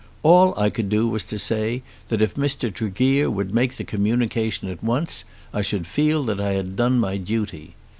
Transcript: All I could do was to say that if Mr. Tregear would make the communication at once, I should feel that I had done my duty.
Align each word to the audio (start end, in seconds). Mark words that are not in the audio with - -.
All 0.23 0.57
I 0.59 0.71
could 0.71 0.89
do 0.89 1.07
was 1.07 1.21
to 1.25 1.37
say 1.37 1.83
that 2.09 2.23
if 2.23 2.33
Mr. 2.33 2.73
Tregear 2.73 3.29
would 3.29 3.53
make 3.53 3.75
the 3.75 3.83
communication 3.83 4.67
at 4.67 4.83
once, 4.83 5.25
I 5.53 5.61
should 5.61 5.85
feel 5.85 6.23
that 6.23 6.41
I 6.41 6.53
had 6.53 6.75
done 6.75 6.97
my 6.99 7.17
duty. 7.17 7.75